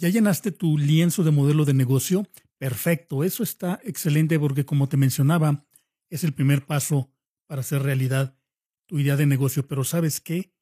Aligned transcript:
¿Ya 0.00 0.08
llenaste 0.10 0.52
tu 0.52 0.78
lienzo 0.78 1.24
de 1.24 1.32
modelo 1.32 1.64
de 1.64 1.74
negocio? 1.74 2.24
Perfecto, 2.56 3.24
eso 3.24 3.42
está 3.42 3.80
excelente 3.82 4.38
porque 4.38 4.64
como 4.64 4.88
te 4.88 4.96
mencionaba, 4.96 5.66
es 6.08 6.22
el 6.22 6.32
primer 6.32 6.64
paso 6.64 7.10
para 7.48 7.62
hacer 7.62 7.82
realidad 7.82 8.38
tu 8.86 9.00
idea 9.00 9.16
de 9.16 9.26
negocio. 9.26 9.66
Pero 9.66 9.82
sabes 9.82 10.20
qué? 10.20 10.54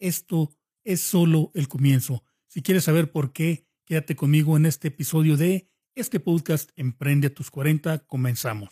Esto 0.00 0.50
es 0.82 1.00
solo 1.02 1.52
el 1.54 1.68
comienzo. 1.68 2.24
Si 2.48 2.62
quieres 2.62 2.82
saber 2.82 3.12
por 3.12 3.32
qué, 3.32 3.68
quédate 3.84 4.16
conmigo 4.16 4.56
en 4.56 4.66
este 4.66 4.88
episodio 4.88 5.36
de 5.36 5.70
este 5.94 6.18
podcast 6.18 6.70
Emprende 6.74 7.28
a 7.28 7.34
tus 7.34 7.52
40. 7.52 8.00
Comenzamos. 8.08 8.70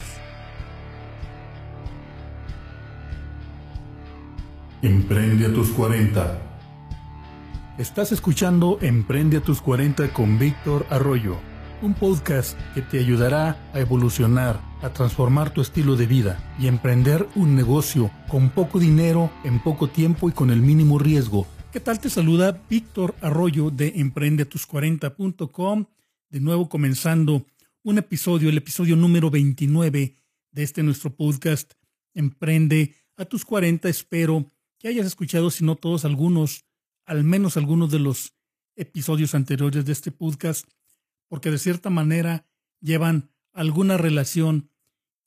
Emprende 4.82 5.46
a 5.46 5.55
tus 5.55 5.71
40 5.71 6.52
Estás 7.79 8.12
escuchando 8.12 8.79
Emprende 8.82 9.38
a 9.38 9.41
tus 9.41 9.62
40 9.62 10.12
con 10.12 10.38
Víctor 10.38 10.84
Arroyo, 10.91 11.38
un 11.80 11.95
podcast 11.95 12.55
que 12.74 12.83
te 12.83 12.98
ayudará 12.98 13.56
a 13.73 13.80
evolucionar, 13.80 14.60
a 14.83 14.91
transformar 14.91 15.55
tu 15.55 15.62
estilo 15.62 15.96
de 15.96 16.05
vida 16.05 16.55
y 16.59 16.66
emprender 16.66 17.27
un 17.34 17.56
negocio 17.56 18.10
con 18.29 18.51
poco 18.51 18.79
dinero, 18.79 19.30
en 19.43 19.59
poco 19.59 19.88
tiempo 19.88 20.29
y 20.29 20.32
con 20.32 20.51
el 20.51 20.60
mínimo 20.60 20.98
riesgo. 20.98 21.46
¿Qué 21.73 21.80
tal? 21.80 21.98
Te 21.98 22.10
saluda 22.10 22.60
Víctor 22.69 23.15
Arroyo 23.23 23.70
de 23.70 23.95
emprendeatus40.com, 23.95 25.87
de 26.29 26.41
nuevo 26.41 26.68
comenzando 26.68 27.46
un 27.82 27.96
episodio, 27.96 28.51
el 28.51 28.59
episodio 28.59 28.96
número 28.96 29.30
29 29.30 30.15
de 30.51 30.62
este 30.62 30.82
nuestro 30.82 31.16
podcast 31.16 31.73
Emprende 32.12 32.95
a 33.16 33.24
tus 33.24 33.46
40. 33.46 33.88
Espero 33.88 34.52
que 34.79 34.88
hayas 34.88 35.07
escuchado, 35.07 35.51
si 35.51 35.65
no 35.65 35.77
todos, 35.77 36.04
algunos 36.04 36.66
al 37.12 37.25
menos 37.25 37.59
algunos 37.59 37.91
de 37.91 37.98
los 37.98 38.34
episodios 38.75 39.34
anteriores 39.34 39.84
de 39.84 39.93
este 39.93 40.11
podcast, 40.11 40.66
porque 41.29 41.51
de 41.51 41.59
cierta 41.59 41.91
manera 41.91 42.47
llevan 42.80 43.30
alguna 43.52 43.99
relación 43.99 44.71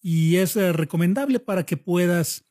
y 0.02 0.38
es 0.38 0.56
eh, 0.56 0.74
recomendable 0.74 1.40
para 1.40 1.64
que 1.64 1.78
puedas, 1.78 2.44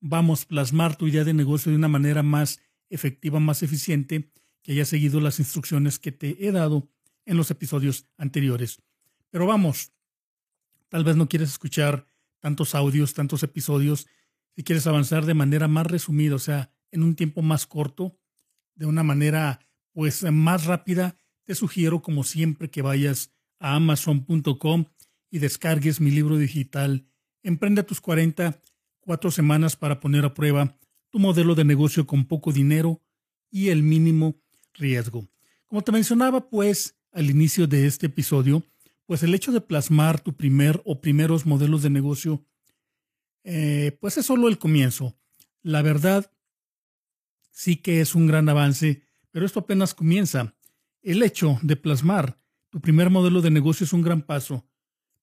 vamos, 0.00 0.46
plasmar 0.46 0.96
tu 0.96 1.06
idea 1.06 1.22
de 1.22 1.32
negocio 1.32 1.70
de 1.70 1.78
una 1.78 1.86
manera 1.86 2.24
más 2.24 2.58
efectiva, 2.90 3.38
más 3.38 3.62
eficiente, 3.62 4.32
que 4.62 4.72
hayas 4.72 4.88
seguido 4.88 5.20
las 5.20 5.38
instrucciones 5.38 6.00
que 6.00 6.10
te 6.10 6.44
he 6.44 6.50
dado 6.50 6.88
en 7.24 7.36
los 7.36 7.52
episodios 7.52 8.08
anteriores. 8.16 8.82
Pero 9.30 9.46
vamos, 9.46 9.92
tal 10.88 11.04
vez 11.04 11.14
no 11.14 11.28
quieres 11.28 11.50
escuchar 11.50 12.08
tantos 12.40 12.74
audios, 12.74 13.14
tantos 13.14 13.44
episodios, 13.44 14.08
si 14.56 14.64
quieres 14.64 14.88
avanzar 14.88 15.24
de 15.24 15.34
manera 15.34 15.68
más 15.68 15.86
resumida, 15.86 16.34
o 16.34 16.40
sea, 16.40 16.72
en 16.90 17.04
un 17.04 17.14
tiempo 17.14 17.42
más 17.42 17.68
corto, 17.68 18.18
de 18.74 18.86
una 18.86 19.02
manera 19.02 19.60
pues 19.92 20.22
más 20.30 20.66
rápida, 20.66 21.16
te 21.44 21.54
sugiero 21.54 22.02
como 22.02 22.24
siempre 22.24 22.70
que 22.70 22.82
vayas 22.82 23.32
a 23.58 23.74
amazon.com 23.76 24.86
y 25.30 25.38
descargues 25.38 26.00
mi 26.00 26.10
libro 26.10 26.38
digital 26.38 27.06
Emprende 27.42 27.82
tus 27.82 28.00
40, 28.00 28.60
cuatro 29.00 29.30
semanas 29.32 29.74
para 29.74 29.98
poner 29.98 30.24
a 30.24 30.32
prueba 30.32 30.78
tu 31.10 31.18
modelo 31.18 31.54
de 31.54 31.64
negocio 31.64 32.06
con 32.06 32.26
poco 32.26 32.52
dinero 32.52 33.02
y 33.50 33.70
el 33.70 33.82
mínimo 33.82 34.40
riesgo. 34.74 35.28
Como 35.66 35.82
te 35.82 35.90
mencionaba 35.90 36.48
pues 36.48 36.96
al 37.10 37.28
inicio 37.28 37.66
de 37.66 37.86
este 37.86 38.06
episodio, 38.06 38.64
pues 39.06 39.24
el 39.24 39.34
hecho 39.34 39.50
de 39.50 39.60
plasmar 39.60 40.20
tu 40.20 40.36
primer 40.36 40.80
o 40.84 41.00
primeros 41.00 41.44
modelos 41.44 41.82
de 41.82 41.90
negocio, 41.90 42.44
eh, 43.42 43.98
pues 44.00 44.16
es 44.16 44.26
solo 44.26 44.48
el 44.48 44.58
comienzo. 44.58 45.16
La 45.62 45.82
verdad 45.82 46.30
sí 47.52 47.76
que 47.76 48.00
es 48.00 48.16
un 48.16 48.26
gran 48.26 48.48
avance, 48.48 49.04
pero 49.30 49.46
esto 49.46 49.60
apenas 49.60 49.94
comienza. 49.94 50.56
El 51.02 51.22
hecho 51.22 51.58
de 51.62 51.76
plasmar 51.76 52.42
tu 52.70 52.80
primer 52.80 53.10
modelo 53.10 53.42
de 53.42 53.50
negocio 53.50 53.84
es 53.84 53.92
un 53.92 54.02
gran 54.02 54.22
paso, 54.22 54.66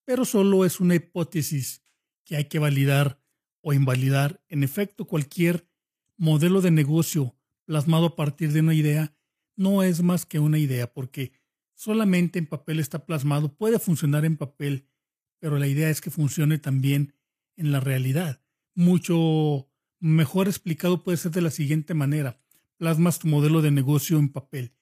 pero 0.04 0.24
solo 0.24 0.64
es 0.64 0.80
una 0.80 0.94
hipótesis 0.94 1.82
que 2.24 2.36
hay 2.36 2.44
que 2.44 2.60
validar 2.60 3.20
o 3.60 3.72
invalidar. 3.72 4.40
En 4.48 4.62
efecto, 4.62 5.04
cualquier 5.04 5.68
modelo 6.16 6.60
de 6.60 6.70
negocio 6.70 7.34
plasmado 7.64 8.06
a 8.06 8.16
partir 8.16 8.52
de 8.52 8.60
una 8.60 8.74
idea 8.74 9.14
no 9.56 9.82
es 9.82 10.02
más 10.02 10.26
que 10.26 10.38
una 10.38 10.58
idea, 10.58 10.92
porque 10.92 11.32
solamente 11.74 12.38
en 12.38 12.46
papel 12.46 12.78
está 12.78 13.04
plasmado, 13.04 13.54
puede 13.56 13.78
funcionar 13.78 14.24
en 14.24 14.36
papel, 14.36 14.86
pero 15.38 15.58
la 15.58 15.66
idea 15.66 15.90
es 15.90 16.00
que 16.00 16.10
funcione 16.10 16.58
también 16.58 17.14
en 17.56 17.72
la 17.72 17.80
realidad. 17.80 18.42
Mucho 18.74 19.69
Mejor 20.00 20.48
explicado 20.48 21.04
puede 21.04 21.18
ser 21.18 21.30
de 21.32 21.42
la 21.42 21.50
siguiente 21.50 21.94
manera. 21.94 22.40
Plasmas 22.78 23.18
tu 23.18 23.28
modelo 23.28 23.62
de 23.62 23.70
negocio 23.70 24.18
en 24.18 24.30
papel 24.30 24.74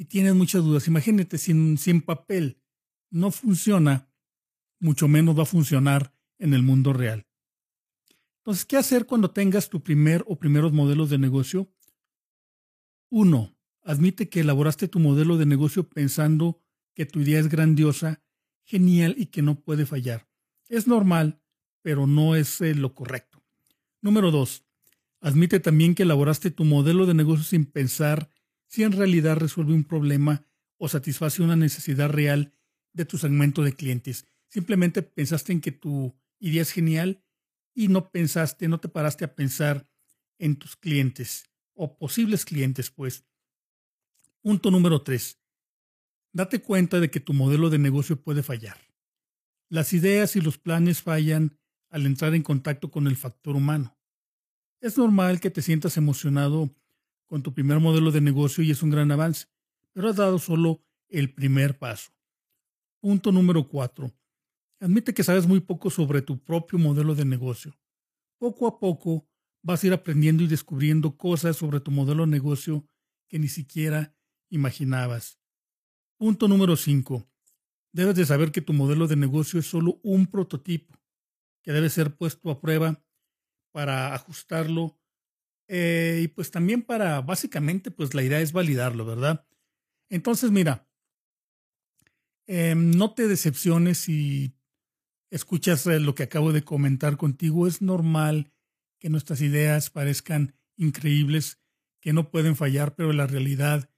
y 0.00 0.06
tienes 0.06 0.34
muchas 0.34 0.64
dudas. 0.64 0.88
Imagínate, 0.88 1.36
si, 1.36 1.50
en 1.52 2.00
papel 2.00 2.62
no 3.10 3.30
funciona, 3.30 4.10
mucho 4.78 5.08
menos 5.08 5.38
va 5.38 5.42
a 5.42 5.46
funcionar 5.46 6.16
en 6.38 6.54
el 6.54 6.62
mundo 6.62 6.94
real. 6.94 7.26
Entonces, 8.38 8.64
¿qué 8.64 8.78
hacer 8.78 9.04
cuando 9.04 9.30
tengas 9.30 9.68
tu 9.68 9.82
primer 9.82 10.24
o 10.26 10.38
primeros 10.38 10.72
modelos 10.72 11.10
de 11.10 11.18
negocio? 11.18 11.70
Uno, 13.10 13.54
admite 13.82 14.30
que 14.30 14.40
elaboraste 14.40 14.88
tu 14.88 15.00
modelo 15.00 15.36
de 15.36 15.44
negocio 15.44 15.86
pensando 15.86 16.62
que 16.94 17.04
tu 17.04 17.20
idea 17.20 17.38
es 17.38 17.48
grandiosa, 17.50 18.22
genial 18.64 19.14
y 19.18 19.26
que 19.26 19.42
no 19.42 19.60
puede 19.60 19.84
fallar. 19.84 20.30
Es 20.70 20.86
normal, 20.86 21.42
pero 21.82 22.06
no 22.06 22.36
es 22.36 22.62
eh, 22.62 22.74
lo 22.74 22.94
correcto. 22.94 23.29
Número 24.02 24.30
dos, 24.30 24.64
admite 25.20 25.60
también 25.60 25.94
que 25.94 26.04
elaboraste 26.04 26.50
tu 26.50 26.64
modelo 26.64 27.06
de 27.06 27.14
negocio 27.14 27.44
sin 27.44 27.66
pensar 27.66 28.30
si 28.66 28.82
en 28.82 28.92
realidad 28.92 29.36
resuelve 29.36 29.74
un 29.74 29.84
problema 29.84 30.46
o 30.78 30.88
satisface 30.88 31.42
una 31.42 31.56
necesidad 31.56 32.08
real 32.08 32.54
de 32.92 33.04
tu 33.04 33.18
segmento 33.18 33.62
de 33.62 33.74
clientes. 33.74 34.26
Simplemente 34.48 35.02
pensaste 35.02 35.52
en 35.52 35.60
que 35.60 35.72
tu 35.72 36.16
idea 36.38 36.62
es 36.62 36.70
genial 36.70 37.22
y 37.74 37.88
no 37.88 38.10
pensaste, 38.10 38.68
no 38.68 38.80
te 38.80 38.88
paraste 38.88 39.24
a 39.24 39.34
pensar 39.34 39.88
en 40.38 40.56
tus 40.56 40.76
clientes 40.76 41.50
o 41.74 41.98
posibles 41.98 42.44
clientes, 42.44 42.90
pues. 42.90 43.24
Punto 44.40 44.70
número 44.70 45.02
tres. 45.02 45.38
Date 46.32 46.62
cuenta 46.62 47.00
de 47.00 47.10
que 47.10 47.20
tu 47.20 47.34
modelo 47.34 47.70
de 47.70 47.78
negocio 47.78 48.22
puede 48.22 48.42
fallar. 48.42 48.78
Las 49.68 49.92
ideas 49.92 50.36
y 50.36 50.40
los 50.40 50.58
planes 50.58 51.02
fallan 51.02 51.59
al 51.90 52.06
entrar 52.06 52.34
en 52.34 52.42
contacto 52.42 52.90
con 52.90 53.06
el 53.06 53.16
factor 53.16 53.56
humano. 53.56 53.96
Es 54.80 54.96
normal 54.96 55.40
que 55.40 55.50
te 55.50 55.60
sientas 55.60 55.96
emocionado 55.96 56.74
con 57.26 57.42
tu 57.42 57.52
primer 57.52 57.80
modelo 57.80 58.10
de 58.10 58.20
negocio 58.20 58.64
y 58.64 58.70
es 58.70 58.82
un 58.82 58.90
gran 58.90 59.10
avance, 59.12 59.46
pero 59.92 60.08
has 60.08 60.16
dado 60.16 60.38
solo 60.38 60.82
el 61.08 61.34
primer 61.34 61.78
paso. 61.78 62.12
Punto 63.00 63.32
número 63.32 63.68
cuatro. 63.68 64.12
Admite 64.80 65.12
que 65.12 65.24
sabes 65.24 65.46
muy 65.46 65.60
poco 65.60 65.90
sobre 65.90 66.22
tu 66.22 66.42
propio 66.42 66.78
modelo 66.78 67.14
de 67.14 67.24
negocio. 67.24 67.76
Poco 68.38 68.66
a 68.66 68.78
poco 68.78 69.28
vas 69.62 69.82
a 69.82 69.88
ir 69.88 69.92
aprendiendo 69.92 70.42
y 70.42 70.46
descubriendo 70.46 71.16
cosas 71.16 71.56
sobre 71.56 71.80
tu 71.80 71.90
modelo 71.90 72.24
de 72.24 72.30
negocio 72.30 72.86
que 73.28 73.38
ni 73.38 73.48
siquiera 73.48 74.16
imaginabas. 74.48 75.38
Punto 76.16 76.48
número 76.48 76.76
cinco. 76.76 77.26
Debes 77.92 78.14
de 78.14 78.24
saber 78.24 78.52
que 78.52 78.62
tu 78.62 78.72
modelo 78.72 79.06
de 79.06 79.16
negocio 79.16 79.60
es 79.60 79.66
solo 79.66 80.00
un 80.02 80.26
prototipo 80.26 80.99
que 81.62 81.72
debe 81.72 81.90
ser 81.90 82.14
puesto 82.16 82.50
a 82.50 82.60
prueba 82.60 83.02
para 83.72 84.14
ajustarlo 84.14 85.00
eh, 85.72 86.22
y 86.24 86.28
pues 86.28 86.50
también 86.50 86.82
para, 86.82 87.20
básicamente, 87.20 87.92
pues 87.92 88.12
la 88.12 88.24
idea 88.24 88.40
es 88.40 88.52
validarlo, 88.52 89.04
¿verdad? 89.04 89.46
Entonces, 90.08 90.50
mira, 90.50 90.88
em, 92.48 92.90
no 92.90 93.14
te 93.14 93.28
decepciones 93.28 93.98
si 93.98 94.52
escuchas 95.30 95.86
eh, 95.86 96.00
lo 96.00 96.16
que 96.16 96.24
acabo 96.24 96.52
de 96.52 96.64
comentar 96.64 97.16
contigo. 97.16 97.68
Es 97.68 97.82
normal 97.82 98.52
que 98.98 99.10
nuestras 99.10 99.42
ideas 99.42 99.90
parezcan 99.90 100.56
increíbles, 100.76 101.60
que 102.00 102.12
no 102.12 102.32
pueden 102.32 102.56
fallar, 102.56 102.96
pero 102.96 103.12
la 103.12 103.28
realidad 103.28 103.88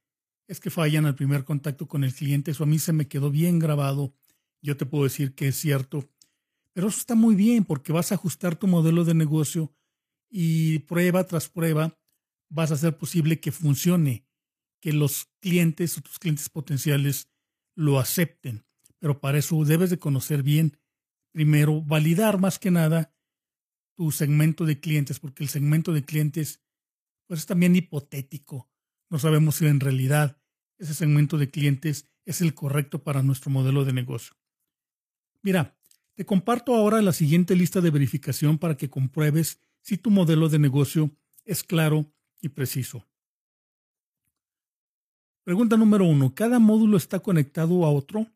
es 0.49 0.61
que 0.61 0.69
fallan 0.69 1.07
al 1.07 1.15
primer 1.15 1.45
contacto 1.45 1.89
con 1.89 2.05
el 2.05 2.15
cliente. 2.15 2.51
Eso 2.51 2.65
a 2.65 2.67
mí 2.67 2.79
se 2.79 2.93
me 2.93 3.09
quedó 3.09 3.31
bien 3.31 3.59
grabado. 3.59 4.15
Yo 4.61 4.77
te 4.77 4.85
puedo 4.85 5.05
decir 5.05 5.35
que 5.35 5.49
es 5.49 5.57
cierto. 5.57 6.07
Pero 6.73 6.89
eso 6.89 6.99
está 6.99 7.15
muy 7.15 7.35
bien 7.35 7.65
porque 7.65 7.93
vas 7.93 8.13
a 8.13 8.15
ajustar 8.15 8.57
tu 8.57 8.67
modelo 8.67 9.05
de 9.05 9.15
negocio 9.15 9.75
y 10.31 10.81
prueba 10.81 11.27
tras 11.27 11.49
prueba 11.49 11.99
vas 12.49 12.71
a 12.71 12.75
hacer 12.75 12.97
posible 12.97 13.41
que 13.41 13.53
funcione, 13.53 14.27
que 14.81 14.93
los 14.93 15.27
clientes 15.41 15.97
o 15.97 16.03
tus 16.03 16.19
clientes 16.19 16.49
potenciales 16.49 17.31
lo 17.75 17.99
acepten. 17.99 18.65
Pero 18.99 19.21
para 19.21 19.39
eso 19.39 19.65
debes 19.65 19.91
de 19.91 19.99
conocer 19.99 20.43
bien, 20.43 20.79
primero, 21.33 21.83
validar 21.83 22.39
más 22.39 22.59
que 22.59 22.71
nada 22.71 23.15
tu 23.95 24.11
segmento 24.11 24.65
de 24.65 24.81
clientes, 24.81 25.19
porque 25.19 25.43
el 25.43 25.49
segmento 25.49 25.93
de 25.93 26.05
clientes 26.05 26.63
pues 27.27 27.41
es 27.41 27.47
también 27.47 27.77
hipotético. 27.77 28.71
No 29.11 29.19
sabemos 29.19 29.57
si 29.57 29.67
en 29.67 29.81
realidad 29.81 30.41
ese 30.79 30.95
segmento 30.95 31.39
de 31.39 31.51
clientes 31.51 32.11
es 32.25 32.41
el 32.41 32.55
correcto 32.55 33.03
para 33.03 33.23
nuestro 33.23 33.51
modelo 33.51 33.85
de 33.85 33.93
negocio. 33.93 34.35
Mira, 35.43 35.79
te 36.15 36.27
comparto 36.27 36.75
ahora 36.75 37.01
la 37.03 37.13
siguiente 37.13 37.57
lista 37.57 37.81
de 37.81 37.91
verificación 37.91 38.59
para 38.59 38.77
que 38.77 38.91
compruebes 38.91 39.61
si 39.81 39.97
tu 39.97 40.11
modelo 40.11 40.49
de 40.49 40.59
negocio 40.59 41.11
es 41.45 41.65
claro 41.65 42.13
y 42.41 42.51
preciso. 42.51 43.07
Pregunta 45.45 45.77
número 45.77 46.05
uno. 46.05 46.35
¿Cada 46.35 46.59
módulo 46.59 46.97
está 46.97 47.21
conectado 47.21 47.85
a 47.85 47.91
otro? 47.91 48.29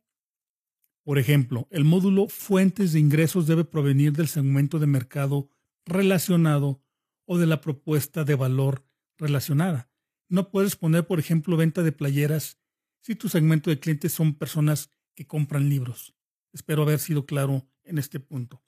Por 1.05 1.19
ejemplo, 1.19 1.69
el 1.71 1.85
módulo 1.85 2.27
fuentes 2.27 2.93
de 2.93 2.99
ingresos 2.99 3.47
debe 3.47 3.65
provenir 3.65 4.13
del 4.13 4.27
segmento 4.27 4.81
de 4.81 4.89
mercado 4.89 5.49
relacionado 5.85 6.83
o 7.27 7.39
de 7.39 7.47
la 7.47 7.61
propuesta 7.61 8.25
de 8.25 8.35
valor 8.35 8.85
relacionada. 9.17 9.89
No 10.29 10.51
puedes 10.51 10.75
poner, 10.75 11.07
por 11.07 11.21
ejemplo, 11.21 11.57
venta 11.57 11.85
de 11.85 11.93
playeras 11.93 12.59
si 13.03 13.15
tu 13.15 13.29
segmento 13.29 13.71
de 13.71 13.79
clientes 13.79 14.13
son 14.13 14.35
personas 14.35 14.91
que 15.15 15.29
compran 15.29 15.69
libros. 15.69 16.16
Espero 16.57 16.85
haber 16.85 17.01
sido 17.01 17.27
claro 17.27 17.69
en 17.85 17.99
este 17.99 18.19
punto. 18.19 18.63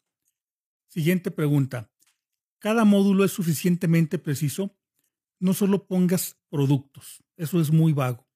Siguiente 0.88 1.31
pregunta. 1.31 1.90
¿Cada 2.58 2.85
módulo 2.85 3.25
es 3.25 3.32
suficientemente 3.32 4.19
preciso? 4.19 4.76
No 5.40 5.55
solo 5.55 5.87
pongas 5.87 6.37
productos, 6.50 7.25
eso 7.38 7.62
es 7.62 7.70
muy 7.70 7.94
vago. 7.94 8.26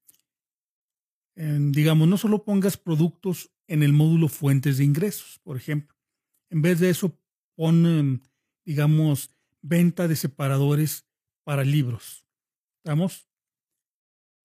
digamos, 1.34 2.08
no 2.08 2.16
solo 2.16 2.44
pongas 2.44 2.76
productos 2.78 3.50
en 3.66 3.82
el 3.82 3.92
módulo 3.92 4.28
fuentes 4.28 4.78
de 4.78 4.84
ingresos, 4.84 5.38
por 5.42 5.56
ejemplo. 5.58 5.96
En 6.50 6.62
vez 6.62 6.78
de 6.78 6.88
eso, 6.88 7.18
pon, 7.54 7.86
em, 7.86 8.20
digamos, 8.64 9.30
venta 9.60 10.08
de 10.08 10.16
separadores 10.16 11.06
para 11.44 11.64
libros. 11.64 12.24
¿Estamos? 12.78 13.28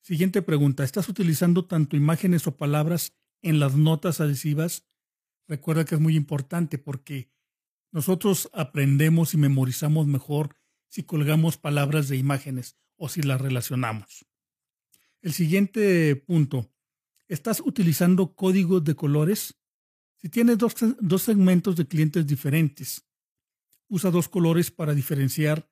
Siguiente 0.01 0.41
pregunta. 0.41 0.83
¿Estás 0.83 1.07
utilizando 1.07 1.65
tanto 1.65 1.95
imágenes 1.95 2.47
o 2.47 2.57
palabras 2.57 3.13
en 3.41 3.59
las 3.59 3.75
notas 3.75 4.21
adhesivas? 4.21 4.87
Recuerda 5.47 5.85
que 5.85 5.95
es 5.95 6.01
muy 6.01 6.15
importante 6.15 6.77
porque 6.77 7.31
nosotros 7.91 8.49
aprendemos 8.53 9.33
y 9.33 9.37
memorizamos 9.37 10.07
mejor 10.07 10.55
si 10.89 11.03
colgamos 11.03 11.57
palabras 11.57 12.09
de 12.09 12.17
imágenes 12.17 12.77
o 12.95 13.09
si 13.09 13.21
las 13.21 13.39
relacionamos. 13.39 14.25
El 15.21 15.33
siguiente 15.33 16.15
punto. 16.15 16.71
¿Estás 17.27 17.59
utilizando 17.59 18.35
códigos 18.35 18.83
de 18.83 18.95
colores? 18.95 19.59
Si 20.17 20.29
tienes 20.29 20.57
dos, 20.57 20.75
dos 21.01 21.23
segmentos 21.23 21.75
de 21.75 21.87
clientes 21.87 22.25
diferentes, 22.25 23.05
usa 23.89 24.11
dos 24.11 24.29
colores 24.29 24.71
para 24.71 24.93
diferenciar 24.93 25.69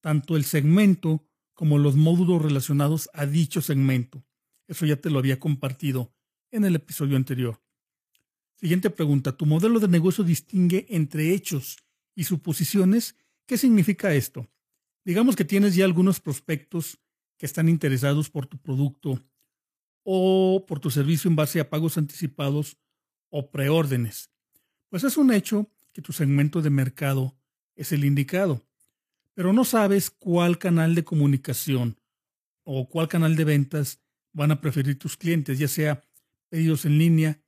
tanto 0.00 0.36
el 0.36 0.44
segmento 0.44 1.26
como 1.54 1.78
los 1.78 1.96
módulos 1.96 2.42
relacionados 2.42 3.08
a 3.14 3.26
dicho 3.26 3.62
segmento. 3.62 4.26
Eso 4.66 4.86
ya 4.86 4.96
te 4.96 5.08
lo 5.08 5.18
había 5.18 5.38
compartido 5.38 6.14
en 6.50 6.64
el 6.64 6.74
episodio 6.74 7.16
anterior. 7.16 7.63
Siguiente 8.56 8.90
pregunta. 8.90 9.36
¿Tu 9.36 9.46
modelo 9.46 9.80
de 9.80 9.88
negocio 9.88 10.24
distingue 10.24 10.86
entre 10.88 11.32
hechos 11.32 11.78
y 12.14 12.24
suposiciones? 12.24 13.16
¿Qué 13.46 13.58
significa 13.58 14.14
esto? 14.14 14.48
Digamos 15.04 15.36
que 15.36 15.44
tienes 15.44 15.74
ya 15.74 15.84
algunos 15.84 16.20
prospectos 16.20 16.98
que 17.36 17.46
están 17.46 17.68
interesados 17.68 18.30
por 18.30 18.46
tu 18.46 18.58
producto 18.58 19.22
o 20.02 20.64
por 20.66 20.80
tu 20.80 20.90
servicio 20.90 21.28
en 21.28 21.36
base 21.36 21.60
a 21.60 21.68
pagos 21.68 21.98
anticipados 21.98 22.78
o 23.28 23.50
preórdenes. 23.50 24.30
Pues 24.88 25.04
es 25.04 25.16
un 25.16 25.32
hecho 25.32 25.70
que 25.92 26.02
tu 26.02 26.12
segmento 26.12 26.62
de 26.62 26.70
mercado 26.70 27.36
es 27.74 27.92
el 27.92 28.04
indicado 28.04 28.64
pero 29.34 29.52
no 29.52 29.64
sabes 29.64 30.10
cuál 30.10 30.58
canal 30.58 30.94
de 30.94 31.04
comunicación 31.04 32.00
o 32.62 32.88
cuál 32.88 33.08
canal 33.08 33.36
de 33.36 33.44
ventas 33.44 34.00
van 34.32 34.52
a 34.52 34.60
preferir 34.60 34.98
tus 34.98 35.16
clientes, 35.16 35.58
ya 35.58 35.68
sea 35.68 36.02
pedidos 36.48 36.84
en 36.84 36.98
línea, 36.98 37.40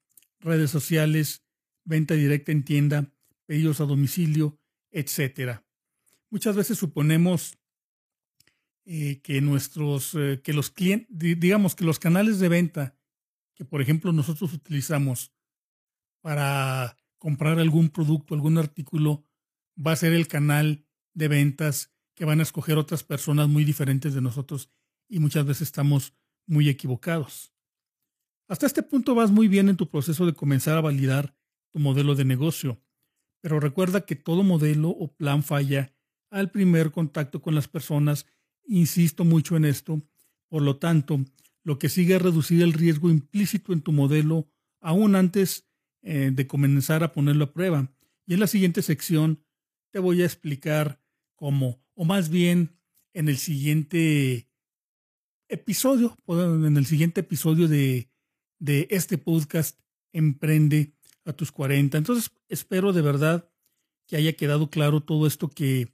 redes 0.46 0.70
sociales, 0.70 1.44
venta 1.84 2.14
directa 2.14 2.52
en 2.52 2.64
tienda, 2.64 3.12
pedidos 3.44 3.81
a 3.81 3.84
domicilio, 3.84 4.58
etc. 4.90 5.60
Muchas 6.31 6.56
veces 6.56 6.78
suponemos 6.78 7.58
eh, 8.84 9.20
que 9.22 9.40
nuestros, 9.40 10.14
eh, 10.14 10.40
que 10.43 10.52
los 10.52 10.70
clientes, 10.70 11.08
digamos 11.10 11.75
que 11.75 11.84
los 11.84 11.98
canales 11.98 12.38
de 12.38 12.48
venta 12.48 12.96
que 13.56 13.64
por 13.64 13.81
ejemplo 13.81 14.12
nosotros 14.12 14.52
utilizamos 14.52 15.32
para 16.20 16.96
comprar 17.19 17.58
algún 17.58 17.88
producto, 17.88 18.34
algún 18.34 18.58
artículo, 18.58 19.25
va 19.76 19.93
a 19.93 19.96
ser 19.96 20.12
el 20.12 20.28
canal 20.28 20.87
de 21.14 21.28
ventas 21.28 21.90
que 22.14 22.25
van 22.25 22.40
a 22.40 22.43
escoger 22.43 22.76
otras 22.76 23.02
personas 23.02 23.48
muy 23.48 23.64
diferentes 23.64 24.14
de 24.14 24.20
nosotros 24.20 24.70
y 25.08 25.19
muchas 25.19 25.46
veces 25.46 25.62
estamos 25.62 26.14
muy 26.46 26.69
equivocados. 26.69 27.56
Hasta 28.48 28.66
este 28.66 28.82
punto 28.82 29.14
vas 29.14 29.31
muy 29.31 29.48
bien 29.48 29.69
en 29.69 29.76
tu 29.76 29.88
proceso 29.88 30.25
de 30.25 30.32
comenzar 30.34 30.76
a 30.76 30.81
validar 30.81 31.34
tu 31.72 31.81
modelo 31.81 32.14
de 32.14 32.25
negocio, 32.25 32.81
pero 33.40 33.58
recuerda 33.58 34.06
que 34.06 34.14
todo 34.14 34.44
modelo 34.44 34.90
o 34.90 35.12
plan 35.14 35.43
falla 35.43 35.93
al 36.31 36.50
primer 36.50 36.93
contacto 36.93 37.43
con 37.43 37.54
las 37.54 37.69
personas. 37.69 38.26
Insisto 38.64 39.25
mucho 39.25 39.56
en 39.56 39.64
esto. 39.64 40.02
Por 40.48 40.62
lo 40.62 40.76
tanto, 40.76 41.25
lo 41.64 41.78
que 41.78 41.88
sigue 41.88 42.16
es 42.16 42.22
reducir 42.22 42.62
el 42.62 42.72
riesgo 42.72 43.10
implícito 43.10 43.72
en 43.72 43.81
tu 43.81 43.93
modelo 43.93 44.48
aún 44.81 45.16
antes 45.16 45.69
eh, 46.02 46.31
de 46.32 46.46
comenzar 46.46 47.02
a 47.02 47.12
ponerlo 47.12 47.44
a 47.44 47.52
prueba. 47.52 47.93
Y 48.26 48.34
en 48.34 48.40
la 48.40 48.46
siguiente 48.46 48.82
sección 48.82 49.44
te 49.90 49.98
voy 49.98 50.22
a 50.22 50.25
explicar 50.25 51.00
como, 51.34 51.81
o 51.94 52.04
más 52.04 52.28
bien 52.28 52.78
en 53.12 53.28
el 53.28 53.37
siguiente 53.38 54.48
episodio, 55.48 56.16
en 56.28 56.76
el 56.76 56.87
siguiente 56.87 57.20
episodio 57.20 57.69
de, 57.69 58.10
de 58.58 58.88
este 58.91 59.19
podcast, 59.19 59.81
Emprende 60.12 60.94
a 61.26 61.32
tus 61.35 61.53
40. 61.53 61.99
Entonces, 61.99 62.31
espero 62.49 62.93
de 62.93 63.03
verdad 63.03 63.50
que 64.06 64.17
haya 64.17 64.32
quedado 64.32 64.70
claro 64.70 65.03
todo 65.03 65.26
esto 65.26 65.49
que 65.50 65.93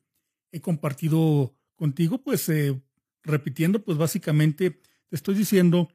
he 0.53 0.61
compartido 0.61 1.57
contigo, 1.75 2.23
pues 2.23 2.49
eh, 2.49 2.81
repitiendo, 3.23 3.83
pues 3.83 3.99
básicamente 3.99 4.71
te 4.71 5.17
estoy 5.17 5.35
diciendo 5.35 5.89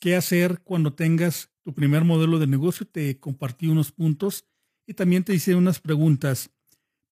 qué 0.00 0.16
hacer 0.16 0.62
cuando 0.62 0.94
tengas 0.94 1.52
tu 1.62 1.74
primer 1.74 2.04
modelo 2.04 2.38
de 2.38 2.46
negocio, 2.46 2.86
te 2.86 3.18
compartí 3.18 3.66
unos 3.66 3.92
puntos 3.92 4.46
y 4.86 4.94
también 4.94 5.24
te 5.24 5.34
hice 5.34 5.54
unas 5.54 5.80
preguntas 5.80 6.50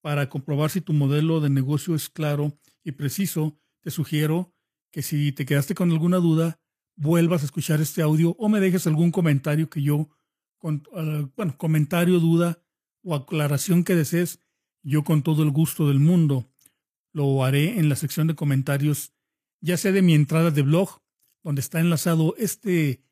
para 0.01 0.29
comprobar 0.29 0.71
si 0.71 0.81
tu 0.81 0.93
modelo 0.93 1.41
de 1.41 1.51
negocio 1.51 1.95
es 1.95 2.09
claro 2.09 2.59
y 2.83 2.93
preciso, 2.93 3.59
te 3.81 3.91
sugiero 3.91 4.55
que 4.91 5.03
si 5.03 5.33
te 5.33 5.45
quedaste 5.45 5.75
con 5.75 5.91
alguna 5.91 6.17
duda, 6.17 6.61
vuelvas 6.99 7.43
a 7.43 7.47
escuchar 7.47 7.81
este 7.81 8.03
audio 8.03 8.37
o 8.39 8.49
me 8.49 8.61
dejes 8.61 8.87
algún 8.87 9.11
comentario 9.11 9.71
que 9.71 9.83
yo, 9.83 10.11
con, 10.59 10.83
bueno, 11.37 11.57
comentario, 11.57 12.21
duda 12.21 12.63
o 13.03 13.15
aclaración 13.15 13.85
que 13.85 13.95
desees, 13.95 14.41
yo 14.83 15.05
con 15.05 15.23
todo 15.23 15.43
el 15.43 15.51
gusto 15.51 15.89
del 15.89 16.01
mundo 16.01 16.51
lo 17.13 17.45
haré 17.45 17.79
en 17.79 17.89
la 17.89 17.97
sección 17.97 18.27
de 18.27 18.35
comentarios, 18.35 19.15
ya 19.61 19.77
sea 19.77 19.93
de 19.93 20.03
mi 20.03 20.15
entrada 20.15 20.51
de 20.51 20.63
blog, 20.63 21.01
donde 21.43 21.61
está 21.61 21.81
enlazado 21.81 22.35
este 22.37 23.03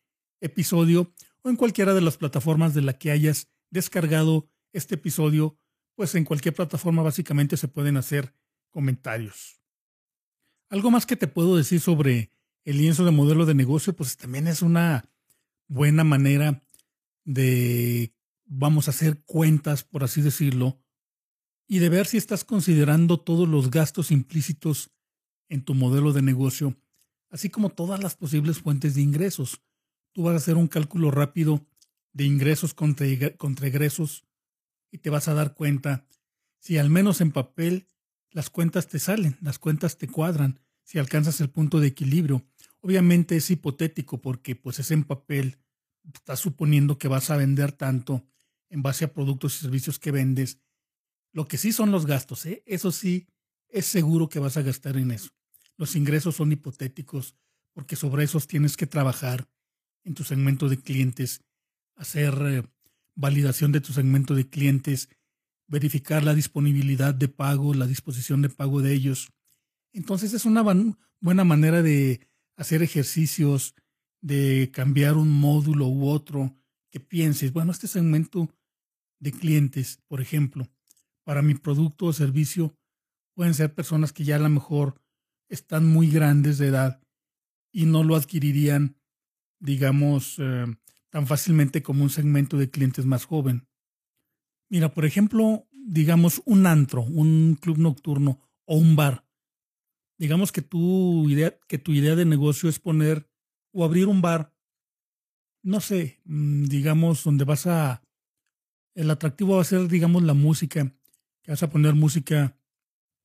episodio, 0.40 1.12
o 1.42 1.48
en 1.48 1.56
cualquiera 1.56 1.94
de 1.94 2.02
las 2.02 2.18
plataformas 2.18 2.75
de 2.75 2.82
la 2.82 2.99
que 2.99 3.11
hayas 3.11 3.49
descargado 3.70 4.50
este 4.72 4.96
episodio 4.96 5.58
pues 5.96 6.14
en 6.14 6.25
cualquier 6.25 6.54
plataforma 6.54 7.02
básicamente 7.02 7.56
se 7.56 7.68
pueden 7.68 7.96
hacer 7.96 8.32
comentarios. 8.70 9.61
Algo 10.68 10.90
más 10.90 11.06
que 11.06 11.16
te 11.16 11.26
puedo 11.26 11.56
decir 11.56 11.80
sobre 11.80 12.30
el 12.66 12.78
lienzo 12.78 13.04
de 13.04 13.12
modelo 13.12 13.46
de 13.46 13.54
negocio, 13.54 13.94
pues 13.94 14.16
también 14.16 14.49
es 14.49 14.61
una 14.61 15.08
buena 15.68 16.02
manera 16.02 16.62
de, 17.25 18.12
vamos 18.44 18.88
a 18.88 18.90
hacer 18.90 19.23
cuentas, 19.23 19.85
por 19.85 20.02
así 20.02 20.20
decirlo, 20.20 20.82
y 21.68 21.78
de 21.78 21.88
ver 21.88 22.06
si 22.06 22.16
estás 22.16 22.44
considerando 22.44 23.20
todos 23.20 23.49
los 23.49 23.70
gastos 23.70 24.11
implícitos 24.11 24.90
en 25.49 25.64
tu 25.64 25.75
modelo 25.75 26.12
de 26.12 26.23
negocio, 26.23 26.76
así 27.30 27.50
como 27.50 27.70
todas 27.70 28.02
las 28.02 28.16
posibles 28.16 28.58
fuentes 28.58 28.96
de 28.96 29.02
ingresos. 29.02 29.62
Tú 30.11 30.25
vas 30.25 30.35
a 30.35 30.38
hacer 30.38 30.56
un 30.56 30.66
cálculo 30.66 31.12
rápido 31.12 31.64
de 32.12 32.25
ingresos 32.25 32.75
contra, 32.75 33.06
contra 33.37 33.68
egresos 33.68 34.25
y 34.90 34.99
te 34.99 35.11
vas 35.11 35.28
a 35.28 35.35
dar 35.35 35.54
cuenta 35.54 36.04
si 36.58 36.78
al 36.78 36.90
menos 36.90 37.20
en 37.20 37.30
papel 37.30 37.87
las 38.32 38.50
cuentas 38.50 38.88
te 38.88 38.99
salen, 38.99 39.37
las 39.40 39.61
cuentas 39.61 39.99
te 39.99 40.08
cuadran, 40.08 40.58
si 40.87 40.99
alcanzas 40.99 41.40
el 41.40 41.50
punto 41.50 41.80
de 41.80 41.88
equilibrio. 41.88 42.46
Obviamente 42.87 43.35
es 43.35 43.50
hipotético 43.50 44.21
porque 44.21 44.55
pues 44.55 44.78
es 44.78 44.93
en 44.93 45.02
papel, 45.02 45.59
estás 46.14 46.38
suponiendo 46.38 46.99
que 46.99 47.09
vas 47.09 47.31
a 47.31 47.37
vender 47.37 47.73
tanto 47.73 48.25
en 48.71 48.81
base 48.81 49.05
a 49.05 49.12
productos 49.12 49.57
y 49.57 49.62
servicios 49.62 49.99
que 49.99 50.12
vendes. 50.12 50.61
Lo 51.33 51.49
que 51.49 51.59
sí 51.59 51.73
son 51.73 51.90
los 51.90 52.07
gastos, 52.07 52.47
¿eh? 52.47 52.62
eso 52.64 52.93
sí, 52.93 53.26
es 53.69 53.87
seguro 53.87 54.28
que 54.28 54.38
vas 54.38 54.57
a 54.57 54.62
gastar 54.62 54.99
en 54.99 55.11
eso. 55.11 55.31
Los 55.76 55.97
ingresos 55.97 56.37
son 56.37 56.52
hipotéticos 56.52 57.35
porque 57.73 57.97
sobre 57.97 58.23
esos 58.23 58.47
tienes 58.47 58.76
que 58.76 58.87
trabajar 58.87 59.49
en 60.05 60.14
tu 60.14 60.23
segmento 60.23 60.69
de 60.69 60.78
clientes, 60.78 61.43
hacer 61.97 62.35
eh, 62.40 62.62
validación 63.16 63.73
de 63.73 63.81
tu 63.81 63.95
segmento 63.95 64.37
de 64.37 64.49
clientes, 64.49 65.09
verificar 65.66 66.23
la 66.23 66.37
disponibilidad 66.37 67.16
de 67.16 67.26
pago, 67.26 67.75
la 67.75 67.88
disposición 67.88 68.43
de 68.43 68.49
pago 68.49 68.81
de 68.81 68.93
ellos. 68.93 69.33
Entonces 69.93 70.35
es 70.35 70.45
una 70.45 70.62
buena 71.21 71.43
manera 71.43 71.83
de 71.83 72.21
hacer 72.56 72.82
ejercicios, 72.82 73.75
de 74.20 74.70
cambiar 74.72 75.16
un 75.16 75.30
módulo 75.30 75.86
u 75.86 76.08
otro, 76.08 76.56
que 76.90 77.00
pienses, 77.00 77.52
bueno, 77.52 77.72
este 77.72 77.86
segmento 77.86 78.48
de 79.20 79.32
clientes, 79.32 80.00
por 80.08 80.20
ejemplo, 80.20 80.68
para 81.25 81.42
mi 81.42 81.54
producto 81.54 82.06
o 82.06 82.12
servicio, 82.12 82.75
pueden 83.34 83.54
ser 83.54 83.75
personas 83.75 84.12
que 84.12 84.25
ya 84.25 84.36
a 84.36 84.40
lo 84.40 84.48
mejor 84.48 85.00
están 85.48 85.86
muy 85.86 86.10
grandes 86.10 86.58
de 86.58 86.68
edad 86.68 87.02
y 87.72 87.84
no 87.84 88.02
lo 88.02 88.16
adquirirían, 88.16 88.96
digamos, 89.60 90.36
eh, 90.38 90.64
tan 91.10 91.26
fácilmente 91.26 91.82
como 91.82 92.02
un 92.02 92.10
segmento 92.10 92.56
de 92.56 92.70
clientes 92.70 93.04
más 93.04 93.26
joven. 93.26 93.68
Mira, 94.70 94.92
por 94.92 95.04
ejemplo, 95.04 95.68
digamos 95.70 96.42
un 96.46 96.66
antro, 96.66 97.02
un 97.02 97.56
club 97.60 97.78
nocturno 97.78 98.40
o 98.64 98.76
un 98.76 98.96
bar. 98.96 99.25
Digamos 100.18 100.52
que 100.52 100.62
tu 100.62 101.28
idea, 101.28 101.58
que 101.68 101.78
tu 101.78 101.92
idea 101.92 102.16
de 102.16 102.25
negocio 102.25 102.68
es 102.68 102.78
poner 102.78 103.28
o 103.73 103.85
abrir 103.85 104.06
un 104.06 104.23
bar, 104.23 104.54
no 105.62 105.80
sé, 105.80 106.20
mm, 106.25 106.64
digamos, 106.64 107.25
donde 107.25 107.44
vas 107.44 107.66
a, 107.66 108.02
el 108.94 109.11
atractivo 109.11 109.56
va 109.56 109.62
a 109.62 109.64
ser, 109.64 109.88
digamos, 109.88 110.23
la 110.23 110.35
música, 110.35 110.94
que 111.42 111.50
vas 111.50 111.62
a 111.62 111.70
poner 111.70 111.94
música 111.94 112.58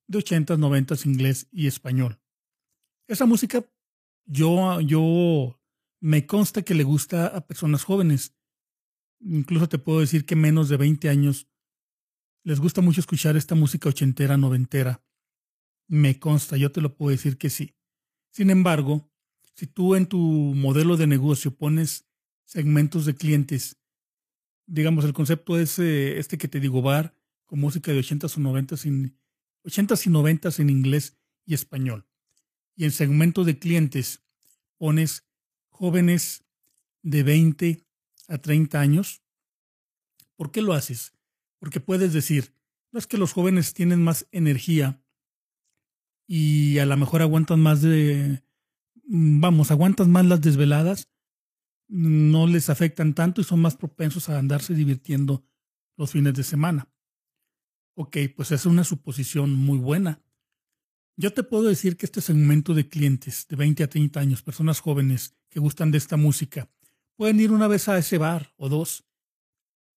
de 0.08 0.20
80s, 0.20 0.58
90s, 0.58 1.06
inglés 1.06 1.48
y 1.52 1.68
español. 1.68 2.20
Esa 3.08 3.26
música, 3.26 3.66
yo, 4.26 4.82
yo 4.82 5.60
me 6.02 6.26
consta 6.26 6.64
que 6.64 6.74
le 6.74 6.84
gusta 6.84 7.28
a 7.28 7.48
personas 7.48 7.84
jóvenes. 7.84 8.36
Incluso 9.22 9.70
te 9.70 9.78
puedo 9.78 10.00
decir 10.00 10.26
que 10.26 10.36
menos 10.36 10.68
de 10.68 10.78
20 10.78 11.10
años 11.10 11.48
les 12.44 12.60
gusta 12.60 12.82
mucho 12.82 13.00
escuchar 13.00 13.38
esta 13.38 13.56
música 13.56 13.90
ochentera, 13.90 14.36
noventera. 14.36 15.04
Me 15.92 16.18
consta, 16.20 16.56
yo 16.56 16.72
te 16.72 16.80
lo 16.80 16.96
puedo 16.96 17.12
decir 17.12 17.38
que 17.38 17.50
sí. 17.50 17.76
Sin 18.30 18.50
embargo, 18.50 19.12
si 19.56 19.68
tú 19.68 19.96
en 19.96 20.06
tu 20.06 20.18
modelo 20.18 20.96
de 20.96 21.06
negocio 21.06 21.54
pones 21.54 22.08
segmentos 22.46 23.06
de 23.06 23.14
clientes, 23.14 23.76
digamos, 24.68 25.04
el 25.04 25.12
concepto 25.12 25.60
es 25.60 25.80
eh, 25.80 26.18
este 26.18 26.38
que 26.38 26.48
te 26.48 26.62
digo, 26.62 26.82
bar, 26.82 27.14
con 27.46 27.60
música 27.60 27.92
de 27.92 28.00
80s 28.00 28.38
o 28.38 28.40
90s, 28.40 28.86
en, 28.86 29.20
80s 29.66 30.08
y 30.08 30.10
90s 30.10 30.60
en 30.62 30.70
inglés 30.70 31.18
y 31.46 31.56
español. 31.56 32.08
Y 32.74 32.86
en 32.86 32.92
segmento 32.92 33.44
de 33.44 33.60
clientes 33.60 34.24
pones 34.78 35.28
jóvenes 35.68 36.46
de 37.02 37.24
20 37.24 37.86
a 38.30 38.38
30 38.38 38.80
años. 38.80 39.24
¿Por 40.38 40.52
qué 40.52 40.62
lo 40.62 40.72
haces? 40.72 41.12
Porque 41.60 41.82
puedes 41.82 42.14
decir, 42.14 42.56
no 42.94 43.00
es 43.00 43.08
que 43.08 43.18
los 43.18 43.34
jóvenes 43.34 43.74
tienen 43.74 44.02
más 44.02 44.26
energía 44.32 45.04
y 46.34 46.80
a 46.80 46.86
lo 46.86 46.96
mejor 46.96 47.22
aguantan 47.22 47.60
más 47.60 47.82
de, 47.82 48.42
vamos, 49.04 49.70
aguantan 49.70 50.10
más 50.10 50.26
las 50.26 50.40
desveladas, 50.40 51.10
no 51.90 52.48
les 52.48 52.70
afectan 52.70 53.14
tanto 53.14 53.42
y 53.42 53.44
son 53.44 53.60
más 53.60 53.76
propensos 53.76 54.30
a 54.30 54.40
andarse 54.40 54.74
divirtiendo 54.74 55.44
los 55.98 56.12
fines 56.12 56.34
de 56.34 56.44
semana. 56.44 56.88
Ok, 57.96 58.16
pues 58.34 58.54
es 58.54 58.66
una 58.66 58.86
suposición 58.86 59.54
muy 59.54 59.78
buena. 59.78 60.22
Yo 61.18 61.34
te 61.34 61.44
puedo 61.44 61.64
decir 61.64 61.98
que 61.98 62.06
este 62.06 62.22
segmento 62.22 62.74
de 62.74 62.88
clientes 62.88 63.46
de 63.50 63.58
20 63.58 63.84
a 63.84 63.90
30 63.90 64.22
años, 64.22 64.42
personas 64.42 64.80
jóvenes 64.80 65.36
que 65.50 65.60
gustan 65.60 65.92
de 65.92 65.98
esta 65.98 66.16
música, 66.16 66.70
pueden 67.18 67.42
ir 67.42 67.52
una 67.52 67.68
vez 67.68 67.90
a 67.90 67.98
ese 67.98 68.18
bar 68.18 68.54
o 68.56 68.70
dos, 68.70 69.04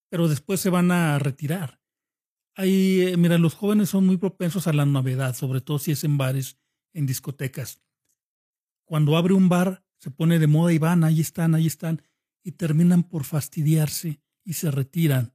pero 0.09 0.27
después 0.27 0.59
se 0.59 0.71
van 0.71 0.91
a 0.91 1.17
retirar. 1.21 1.84
Ahí, 2.57 3.03
eh, 3.03 3.17
mira, 3.17 3.39
los 3.39 3.55
jóvenes 3.55 3.91
son 3.91 4.07
muy 4.07 4.17
propensos 4.17 4.67
a 4.67 4.73
la 4.73 4.87
novedad, 4.87 5.35
sobre 5.35 5.61
todo 5.61 5.79
si 5.79 5.93
es 5.93 6.05
en 6.05 6.17
bares, 6.19 6.59
en 6.93 7.07
discotecas. 7.07 7.81
Cuando 8.85 9.17
abre 9.17 9.35
un 9.35 9.49
bar, 9.49 9.85
se 9.99 10.11
pone 10.11 10.39
de 10.39 10.47
moda 10.47 10.73
y 10.73 10.79
van, 10.79 11.03
ahí 11.03 11.21
están, 11.21 11.55
ahí 11.55 11.67
están, 11.67 12.03
y 12.43 12.53
terminan 12.53 13.03
por 13.03 13.25
fastidiarse 13.25 14.21
y 14.45 14.53
se 14.53 14.71
retiran. 14.71 15.35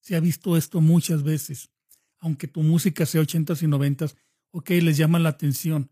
Se 0.00 0.16
ha 0.16 0.20
visto 0.20 0.56
esto 0.56 0.80
muchas 0.80 1.22
veces. 1.22 1.70
Aunque 2.18 2.48
tu 2.48 2.62
música 2.62 3.06
sea 3.06 3.20
ochentas 3.20 3.62
y 3.62 3.68
noventas, 3.68 4.16
ok, 4.50 4.70
les 4.70 4.96
llama 4.96 5.18
la 5.18 5.28
atención, 5.28 5.90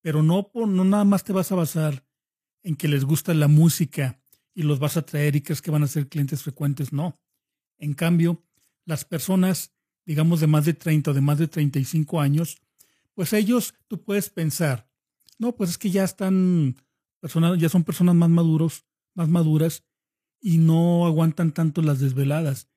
pero 0.00 0.22
no, 0.22 0.50
no 0.54 0.84
nada 0.84 1.04
más 1.04 1.24
te 1.24 1.32
vas 1.32 1.50
a 1.52 1.54
basar 1.54 2.06
en 2.62 2.76
que 2.76 2.88
les 2.88 3.04
gusta 3.04 3.32
la 3.34 3.48
música 3.48 4.20
y 4.54 4.62
los 4.62 4.78
vas 4.78 4.96
a 4.96 5.02
traer 5.02 5.36
y 5.36 5.40
crees 5.40 5.62
que 5.62 5.70
van 5.70 5.82
a 5.82 5.88
ser 5.88 6.08
clientes 6.08 6.42
frecuentes, 6.42 6.92
no. 6.92 7.20
En 7.78 7.94
cambio, 7.94 8.44
las 8.84 9.04
personas, 9.04 9.73
digamos, 10.04 10.40
de 10.40 10.46
más 10.46 10.64
de 10.64 10.74
30 10.74 11.10
o 11.10 11.14
de 11.14 11.20
más 11.20 11.38
de 11.38 11.48
35 11.48 12.20
años, 12.20 12.58
pues 13.14 13.32
ellos, 13.32 13.74
tú 13.88 14.02
puedes 14.02 14.30
pensar, 14.30 14.88
no, 15.38 15.54
pues 15.54 15.70
es 15.70 15.78
que 15.78 15.90
ya 15.90 16.04
están, 16.04 16.76
personas, 17.20 17.58
ya 17.58 17.68
son 17.68 17.84
personas 17.84 18.14
más 18.14 18.30
maduros, 18.30 18.84
más 19.14 19.28
maduras 19.28 19.84
y 20.40 20.58
no 20.58 21.06
aguantan 21.06 21.52
tanto 21.52 21.80
las 21.82 22.00
desveladas. 22.00 22.68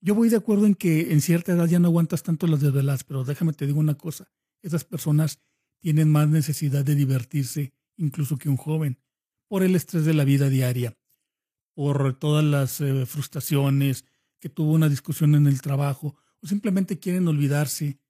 Yo 0.00 0.14
voy 0.14 0.28
de 0.28 0.36
acuerdo 0.36 0.66
en 0.66 0.74
que 0.74 1.12
en 1.12 1.20
cierta 1.20 1.52
edad 1.52 1.66
ya 1.66 1.78
no 1.78 1.88
aguantas 1.88 2.22
tanto 2.22 2.46
las 2.46 2.60
desveladas, 2.60 3.04
pero 3.04 3.24
déjame 3.24 3.52
te 3.52 3.66
digo 3.66 3.80
una 3.80 3.94
cosa, 3.94 4.30
esas 4.62 4.84
personas 4.84 5.40
tienen 5.80 6.10
más 6.10 6.28
necesidad 6.28 6.84
de 6.84 6.94
divertirse 6.94 7.72
incluso 7.96 8.36
que 8.36 8.48
un 8.48 8.56
joven, 8.56 8.98
por 9.48 9.62
el 9.62 9.76
estrés 9.76 10.04
de 10.04 10.14
la 10.14 10.24
vida 10.24 10.48
diaria, 10.48 10.96
por 11.74 12.18
todas 12.18 12.44
las 12.44 12.80
eh, 12.80 13.06
frustraciones, 13.06 14.04
que 14.40 14.48
tuvo 14.48 14.72
una 14.72 14.88
discusión 14.88 15.34
en 15.34 15.46
el 15.46 15.62
trabajo, 15.62 16.16
simplemente 16.48 16.98
quieren 16.98 17.26
olvidarse 17.28 18.00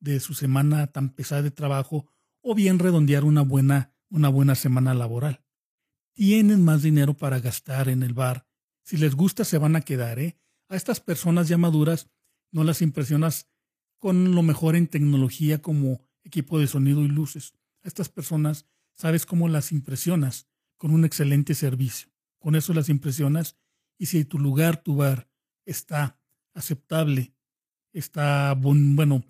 de 0.00 0.20
su 0.20 0.34
semana 0.34 0.86
tan 0.88 1.10
pesada 1.10 1.42
de 1.42 1.50
trabajo, 1.50 2.06
o 2.40 2.54
bien 2.54 2.78
redondear 2.78 3.24
una 3.24 3.42
buena, 3.42 3.94
una 4.08 4.28
buena 4.28 4.54
semana 4.54 4.94
laboral. 4.94 5.44
Tienen 6.14 6.64
más 6.64 6.82
dinero 6.82 7.14
para 7.14 7.40
gastar 7.40 7.88
en 7.88 8.02
el 8.02 8.12
bar. 8.12 8.46
Si 8.82 8.96
les 8.96 9.14
gusta, 9.14 9.44
se 9.44 9.58
van 9.58 9.76
a 9.76 9.82
quedar, 9.82 10.18
¿eh? 10.18 10.36
A 10.68 10.76
estas 10.76 11.00
personas 11.00 11.48
ya 11.48 11.56
maduras 11.56 12.10
no 12.50 12.64
las 12.64 12.82
impresionas 12.82 13.48
con 13.98 14.34
lo 14.34 14.42
mejor 14.42 14.74
en 14.74 14.88
tecnología 14.88 15.62
como 15.62 16.00
equipo 16.24 16.58
de 16.58 16.66
sonido 16.66 17.02
y 17.02 17.08
luces. 17.08 17.54
A 17.82 17.88
estas 17.88 18.08
personas 18.08 18.66
sabes 18.92 19.26
cómo 19.26 19.48
las 19.48 19.72
impresionas 19.72 20.48
con 20.76 20.92
un 20.92 21.04
excelente 21.04 21.54
servicio. 21.54 22.08
Con 22.38 22.56
eso 22.56 22.74
las 22.74 22.88
impresionas 22.88 23.56
y 23.98 24.06
si 24.06 24.24
tu 24.24 24.38
lugar, 24.38 24.82
tu 24.82 24.96
bar 24.96 25.30
está 25.64 26.18
aceptable, 26.54 27.32
está 27.92 28.54
bueno, 28.54 29.24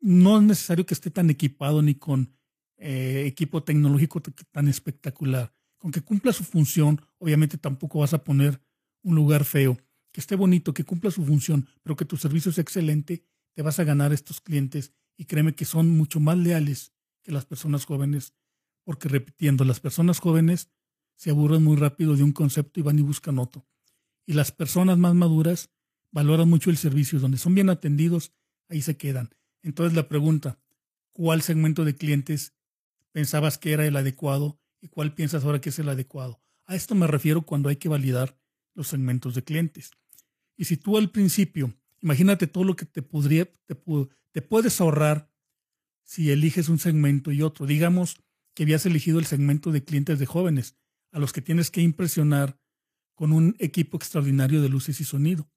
no 0.00 0.38
es 0.38 0.42
necesario 0.42 0.86
que 0.86 0.94
esté 0.94 1.10
tan 1.10 1.30
equipado 1.30 1.82
ni 1.82 1.94
con 1.94 2.34
eh, 2.76 3.24
equipo 3.26 3.62
tecnológico 3.62 4.20
tan 4.20 4.68
espectacular. 4.68 5.52
Con 5.78 5.90
que 5.90 6.02
cumpla 6.02 6.32
su 6.32 6.44
función, 6.44 7.00
obviamente 7.18 7.58
tampoco 7.58 8.00
vas 8.00 8.14
a 8.14 8.22
poner 8.22 8.60
un 9.02 9.14
lugar 9.14 9.44
feo. 9.44 9.78
Que 10.12 10.20
esté 10.20 10.36
bonito, 10.36 10.74
que 10.74 10.84
cumpla 10.84 11.10
su 11.10 11.24
función, 11.24 11.68
pero 11.82 11.96
que 11.96 12.04
tu 12.04 12.16
servicio 12.16 12.50
es 12.50 12.58
excelente 12.58 13.24
te 13.54 13.62
vas 13.62 13.78
a 13.78 13.84
ganar 13.84 14.12
estos 14.12 14.40
clientes 14.40 14.92
y 15.16 15.26
créeme 15.26 15.54
que 15.54 15.64
son 15.64 15.90
mucho 15.90 16.20
más 16.20 16.38
leales 16.38 16.94
que 17.22 17.32
las 17.32 17.44
personas 17.44 17.84
jóvenes, 17.84 18.34
porque 18.84 19.08
repitiendo, 19.08 19.64
las 19.64 19.80
personas 19.80 20.18
jóvenes 20.18 20.70
se 21.14 21.30
aburren 21.30 21.62
muy 21.62 21.76
rápido 21.76 22.16
de 22.16 22.22
un 22.22 22.32
concepto 22.32 22.80
y 22.80 22.82
van 22.82 22.98
y 22.98 23.02
buscan 23.02 23.38
otro. 23.38 23.66
Y 24.26 24.32
las 24.32 24.52
personas 24.52 24.98
más 24.98 25.14
maduras 25.14 25.70
valoran 26.12 26.48
mucho 26.48 26.70
el 26.70 26.76
servicio, 26.76 27.18
donde 27.18 27.38
son 27.38 27.54
bien 27.54 27.70
atendidos, 27.70 28.32
ahí 28.68 28.82
se 28.82 28.96
quedan. 28.96 29.30
Entonces 29.62 29.96
la 29.96 30.08
pregunta, 30.08 30.60
¿cuál 31.10 31.42
segmento 31.42 31.84
de 31.84 31.96
clientes 31.96 32.54
pensabas 33.10 33.58
que 33.58 33.72
era 33.72 33.86
el 33.86 33.96
adecuado 33.96 34.60
y 34.80 34.88
cuál 34.88 35.14
piensas 35.14 35.44
ahora 35.44 35.60
que 35.60 35.70
es 35.70 35.78
el 35.78 35.88
adecuado? 35.88 36.40
A 36.66 36.76
esto 36.76 36.94
me 36.94 37.06
refiero 37.06 37.42
cuando 37.42 37.68
hay 37.68 37.76
que 37.76 37.88
validar 37.88 38.38
los 38.74 38.88
segmentos 38.88 39.34
de 39.34 39.42
clientes. 39.42 39.90
Y 40.56 40.66
si 40.66 40.76
tú 40.76 40.96
al 40.96 41.10
principio 41.10 41.74
Imagínate 42.02 42.48
todo 42.48 42.64
lo 42.64 42.74
que 42.74 42.84
te 42.84 43.00
podría, 43.00 43.48
te, 43.66 44.42
puedes 44.42 44.80
ahorrar 44.80 45.30
si 46.02 46.30
eliges 46.30 46.68
un 46.68 46.80
segmento 46.80 47.30
y 47.30 47.42
otro. 47.42 47.64
Digamos 47.64 48.20
que 48.54 48.64
habías 48.64 48.84
elegido 48.86 49.20
el 49.20 49.26
segmento 49.26 49.70
de 49.70 49.84
clientes 49.84 50.18
de 50.18 50.26
jóvenes, 50.26 50.76
a 51.12 51.20
los 51.20 51.32
que 51.32 51.42
tienes 51.42 51.70
que 51.70 51.80
impresionar 51.80 52.58
con 53.14 53.32
un 53.32 53.54
equipo 53.60 53.96
extraordinario 53.96 54.60
de 54.60 54.68
luces 54.68 55.00
y 55.00 55.04
sonido. 55.04 55.48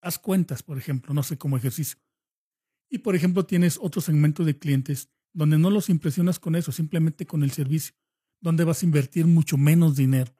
Haz 0.00 0.18
cuentas, 0.18 0.62
por 0.62 0.78
ejemplo, 0.78 1.14
no 1.14 1.22
sé, 1.22 1.38
como 1.38 1.56
ejercicio. 1.56 1.98
Y 2.88 2.98
por 2.98 3.14
ejemplo, 3.14 3.44
tienes 3.44 3.78
otro 3.80 4.00
segmento 4.00 4.44
de 4.44 4.58
clientes 4.58 5.08
donde 5.32 5.58
no 5.58 5.70
los 5.70 5.90
impresionas 5.90 6.38
con 6.38 6.56
eso, 6.56 6.72
simplemente 6.72 7.26
con 7.26 7.42
el 7.42 7.50
servicio, 7.50 7.94
donde 8.40 8.64
vas 8.64 8.82
a 8.82 8.86
invertir 8.86 9.26
mucho 9.26 9.56
menos 9.56 9.96
dinero. 9.96 10.34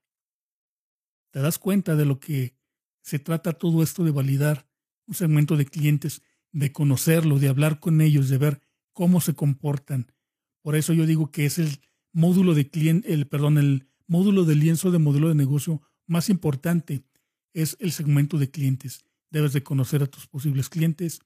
Te 1.30 1.40
das 1.40 1.58
cuenta 1.58 1.96
de 1.96 2.06
lo 2.06 2.18
que 2.20 2.56
se 3.02 3.18
trata 3.18 3.52
todo 3.52 3.82
esto 3.82 4.04
de 4.04 4.10
validar 4.10 4.68
un 5.06 5.14
segmento 5.14 5.56
de 5.56 5.66
clientes, 5.66 6.22
de 6.52 6.72
conocerlo, 6.72 7.38
de 7.38 7.48
hablar 7.48 7.78
con 7.78 8.00
ellos, 8.00 8.28
de 8.28 8.38
ver 8.38 8.60
cómo 8.92 9.20
se 9.20 9.34
comportan. 9.34 10.12
Por 10.62 10.75
eso 10.75 10.92
yo 10.92 11.06
digo 11.06 11.30
que 11.30 11.46
es 11.46 11.58
el 11.58 11.80
módulo 12.12 12.54
de 12.54 12.68
cliente, 12.68 13.12
el, 13.12 13.28
perdón, 13.28 13.58
el 13.58 13.88
módulo 14.06 14.44
de 14.44 14.54
lienzo 14.54 14.90
de 14.90 14.98
modelo 14.98 15.28
de 15.28 15.34
negocio 15.34 15.82
más 16.06 16.30
importante 16.30 17.04
es 17.52 17.76
el 17.80 17.92
segmento 17.92 18.38
de 18.38 18.50
clientes. 18.50 19.05
Debes 19.30 19.52
de 19.52 19.62
conocer 19.62 20.02
a 20.02 20.06
tus 20.06 20.26
posibles 20.26 20.68
clientes, 20.68 21.21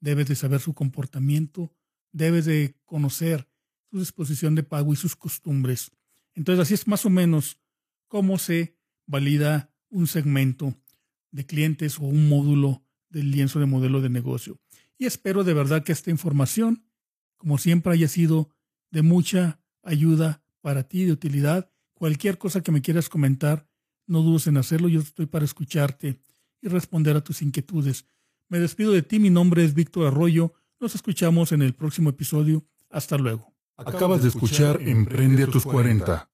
debes 0.00 0.28
de 0.28 0.34
saber 0.34 0.60
su 0.60 0.74
comportamiento, 0.74 1.74
debes 2.12 2.44
de 2.46 2.76
conocer 2.84 3.48
su 3.90 3.98
disposición 3.98 4.54
de 4.54 4.62
pago 4.62 4.92
y 4.92 4.96
sus 4.96 5.16
costumbres. 5.16 5.90
Entonces 6.34 6.62
así 6.62 6.74
es 6.74 6.86
más 6.86 7.04
o 7.04 7.10
menos 7.10 7.58
cómo 8.08 8.38
se 8.38 8.76
valida 9.06 9.72
un 9.88 10.06
segmento 10.06 10.74
de 11.32 11.46
clientes 11.46 11.98
o 11.98 12.02
un 12.02 12.28
módulo 12.28 12.84
del 13.08 13.30
lienzo 13.30 13.58
de 13.58 13.66
modelo 13.66 14.00
de 14.00 14.08
negocio. 14.08 14.58
Y 14.96 15.06
espero 15.06 15.44
de 15.44 15.54
verdad 15.54 15.82
que 15.82 15.92
esta 15.92 16.10
información, 16.10 16.84
como 17.36 17.58
siempre, 17.58 17.92
haya 17.92 18.08
sido 18.08 18.50
de 18.90 19.02
mucha 19.02 19.60
ayuda 19.82 20.42
para 20.60 20.84
ti 20.84 21.04
de 21.04 21.12
utilidad. 21.12 21.70
Cualquier 21.94 22.38
cosa 22.38 22.62
que 22.62 22.72
me 22.72 22.82
quieras 22.82 23.08
comentar, 23.08 23.68
no 24.06 24.22
dudes 24.22 24.46
en 24.46 24.56
hacerlo. 24.56 24.88
Yo 24.88 25.00
estoy 25.00 25.26
para 25.26 25.44
escucharte 25.44 26.20
y 26.62 26.68
responder 26.68 27.16
a 27.16 27.22
tus 27.22 27.42
inquietudes. 27.42 28.06
Me 28.48 28.58
despido 28.58 28.92
de 28.92 29.02
ti. 29.02 29.18
Mi 29.18 29.30
nombre 29.30 29.64
es 29.64 29.74
Víctor 29.74 30.06
Arroyo. 30.06 30.52
Nos 30.80 30.94
escuchamos 30.94 31.52
en 31.52 31.62
el 31.62 31.74
próximo 31.74 32.10
episodio. 32.10 32.64
Hasta 32.90 33.16
luego. 33.16 33.54
Acabas 33.76 34.22
de 34.22 34.28
escuchar 34.28 34.80
Emprende 34.82 35.44
a 35.44 35.46
tus 35.46 35.64
40 35.64 36.30